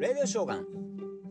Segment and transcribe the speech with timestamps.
[0.00, 0.66] レディオショーガン。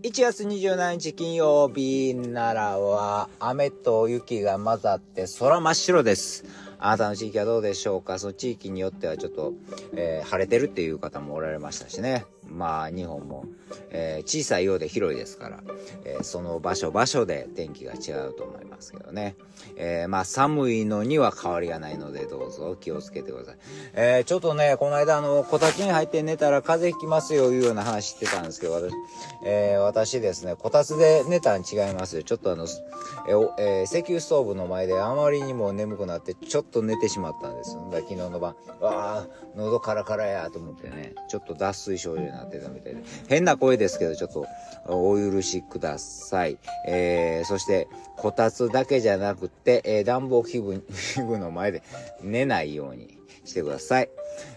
[0.04, 6.46] 1月27日金曜日、ならは雨と雪が混ざって空真っ白です。
[6.78, 8.20] あなたの地域はどうでしょうか？
[8.20, 9.54] その地域によってはちょっと、
[9.96, 12.26] えー晴れてるっていう方もおられましたしね。
[12.52, 13.46] まあ、日本も、
[13.92, 15.64] えー小さいようで広いですから、
[16.06, 19.36] えーその場所場所で天気が違うと思いますけどね。
[19.76, 23.58] えーまあ、寒いのには変わりがないので、どうぞ気をつけてください。
[23.94, 28.94] えちょっとね、この間、あの、こたつに入って寝たら風邪ひきますよ、いうような話してたんですけど、私、
[29.44, 32.24] え私ですね、こたつで寝たん違いますよ。
[32.24, 32.66] ちょっとあの、
[33.58, 37.76] ええ石油ストーブの前であまりにも眠くなって、ちょっと寝てしまったんです。
[37.92, 44.46] だ昨日の晩、わあ、喉カラカラやと思ってね、ちょっと脱水症状になってなってたみたいで、変な声ですけど、ちょっと
[44.86, 46.58] お許しください。
[46.88, 51.84] えーそして、こたつだけじゃなくて、えー暖房器具、器具の前で
[52.22, 54.10] 寝ないようにしてください。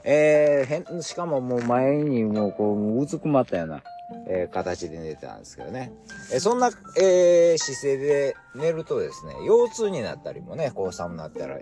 [0.04, 3.82] えー変、しかももう前にもうこう、うずくまったような、
[4.28, 5.92] えー形で寝てたんですけどね。
[6.32, 11.58] えーそんな、えー姿勢で寝るとですね、腰痛になったりもね、こう寒なったら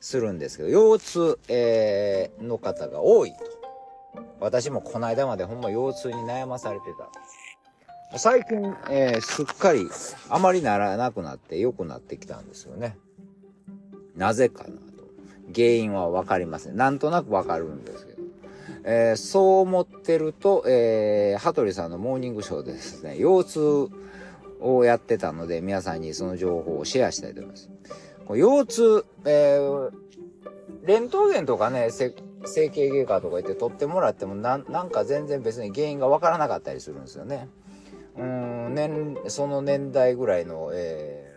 [0.00, 3.59] するんですけど、腰痛、えーの方が多いと。
[4.40, 6.86] 私もこの間までほんま腰痛に悩まされて
[8.12, 8.18] た。
[8.18, 9.88] 最近、えーすっかり
[10.28, 12.96] あまりならなくなって良くなってきたんですよね。
[14.16, 14.80] なぜかなと。
[15.54, 16.76] 原因はわかりません。
[16.76, 18.22] なんとなくわかるんですけど。
[18.84, 23.88] えーそう思ってると、えー、羽鳥さんのモーニングショーでですね、腰痛
[24.60, 27.70] をやってたので、皆さんにその情報をシェアしたいと思います。
[28.26, 29.90] 腰痛、えー、
[30.84, 31.90] レントゲンとかね、
[32.44, 37.48] 整形外科とか行って取ってもらってもなん、か全然別に原因がわからなかったりするんですよね。
[38.16, 41.32] うん、年、その年代ぐらいの、え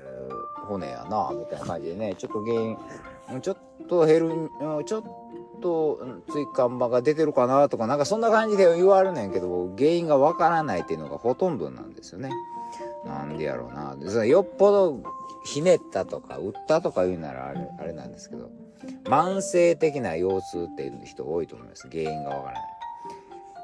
[0.62, 2.78] ー、骨やな、みたいな感じでね、ちょっと原因、
[3.42, 4.50] ちょっと減る、
[4.86, 5.04] ちょっ
[5.62, 12.32] とうん椎間板が出てるかなとか、なんかそんな感じで言われるねんけど、原因がわからないっていうのがほとんどなんですよね。
[13.06, 14.26] なんでやろうな。
[14.26, 15.00] よっぽど
[15.44, 18.50] ひねったとか、打ったとか言うならあれ、あれなんですけど、
[19.06, 21.88] 慢性的な腰痛っていう人多いと思います。
[21.90, 22.64] 原因がわからない。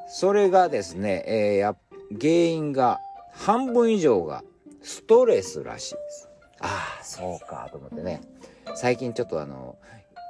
[0.07, 1.75] それがですね、えーや
[2.19, 2.99] 原因が
[3.31, 4.43] 半分以上が
[4.81, 6.29] ストレスらしいです。
[6.61, 8.21] ああ、そうかと思ってね。
[8.75, 9.77] 最近ちょっとあの、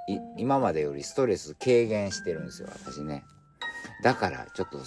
[0.07, 3.23] い今までよりストレス軽減してるんですよ、私ね。
[4.03, 4.79] だからちょっと、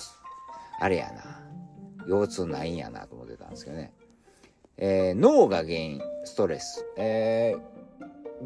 [0.80, 1.40] あれやな。
[2.06, 3.92] 腰痛ないんやなと思ってたんですけどね。
[4.78, 6.84] えー脳が原因、ストレス。
[6.96, 7.72] えー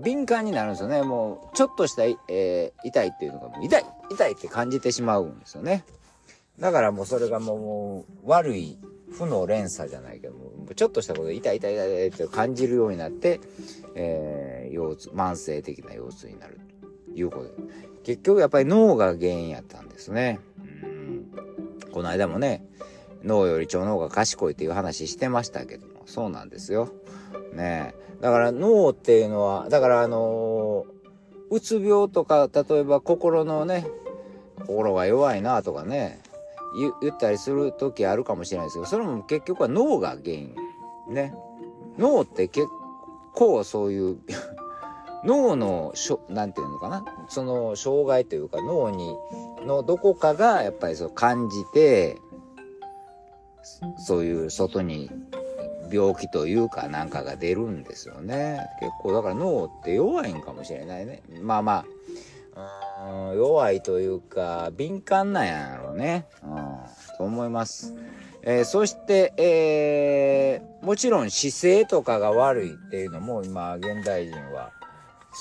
[0.03, 1.03] 敏感になるんですよね。
[1.03, 5.85] もう、ちょっとした、えー痛いっていうのが、痛い痛いって感じてしまうんですよね。
[6.59, 8.79] だからもうそれがもう、悪い
[9.11, 13.41] 負の連鎖じゃないけども、ちょっとしたことで痛い痛い痛いって感じるようになって、
[13.95, 16.61] えー腰痛、慢性的な腰痛になる
[17.09, 17.51] ということで。
[18.05, 20.41] 結局やっぱり脳が原因やったんですね。
[20.83, 21.27] うん
[21.91, 22.67] この間もね、
[23.25, 26.89] 脳より腸の方が賢いっていう話してましたけど、そうなんですよ。
[27.53, 27.95] ね。
[28.21, 30.97] だから脳っていうのは、だからあのー
[31.51, 33.87] うつ病とか、例えば心のね、
[34.61, 36.21] 心が弱いなとかね、
[37.01, 40.55] 言ったりする時あるかもしれないですけど、それも結局は脳が原因。
[41.09, 41.35] ね。
[41.99, 42.67] 脳って結
[43.33, 44.19] 構そういう、
[45.25, 47.05] 脳のしょ、なていうのかな？
[47.29, 49.17] その障害というか脳に、
[49.65, 52.19] のどこかがやっぱりそう感じて、
[53.99, 55.11] そういう外に
[55.91, 58.61] 病気というかなんかが出るんですよね。
[58.81, 61.23] 結構だから脳って弱いんかもしれないね。
[61.41, 61.85] まあま
[62.55, 66.27] あ、弱いというか敏感なんやろうね。
[66.43, 67.95] うん、と思います。
[68.43, 74.71] えーそして、えーもちろん姿勢とかが悪いっていうのも今現代人は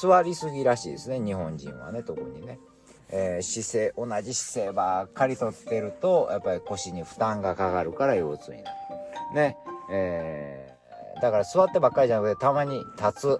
[0.01, 1.19] 座りすぎらしいですね。
[1.19, 2.59] 日本人はね、特にね。
[3.09, 8.77] えー姿勢、同じ姿勢ばっかりとってると、やっぱり腰に負担がかかるから腰痛になる。
[9.35, 9.57] ね。
[9.89, 10.75] えー
[11.21, 13.39] だから座ってばっかりじゃなくて、たまに立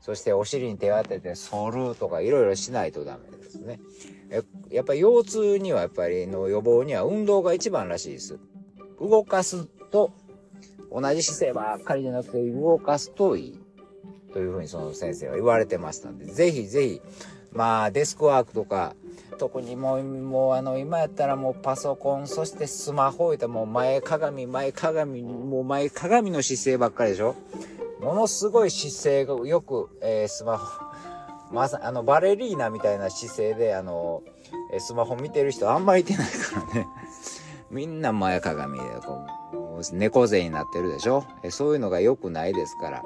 [0.00, 3.80] そしてお尻に手を当てて反るとかいろいろしないとダメですね。
[4.30, 8.38] えやっぱり腰痛にはやっぱりの予防には運動が一番らしいです。
[9.00, 10.12] 動かすと、
[10.92, 13.60] 同じ姿勢ばっかりじゃなくて動かすといい。
[14.32, 17.00] というふうにその先生は言われてましたんで、ぜひぜひ、
[17.52, 18.94] まあデスクワークとか、
[19.38, 27.34] 特にもう、もうあの、今やったらもうパソコン、そしてスマホ置いてもう前鏡、前鏡、もう前鏡の姿勢ばっかりでしょ？
[28.00, 30.84] ものすごい姿勢がよく、えースマホ、
[31.52, 34.22] まさ、あの、バレリーナみたいな姿勢で、あの、
[34.78, 36.86] スマホ見てる人あんまりいてないからね。
[37.70, 39.26] みんな前鏡で、こ、う
[39.92, 41.24] 猫背になってるでしょ？
[41.50, 43.02] そういうのが良くないですから、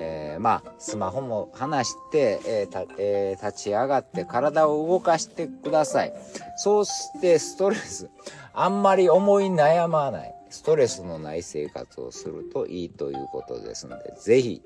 [0.00, 6.12] えー、まあ、スマホも離して、えーえー、立ち上がって体を動かしてください。
[6.56, 8.10] そうしてストレス、
[8.52, 14.62] あんまり思い悩まない、ストレスのない生活をするといいということですので、ぜひ、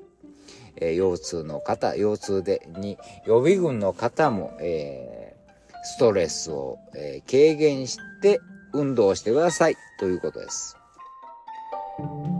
[0.80, 5.34] え腰痛の方、腰痛でに予備軍の方も、え
[5.84, 8.40] ストレスを、え軽減して
[8.72, 10.77] 運動してくださいということです。
[11.98, 12.37] thank you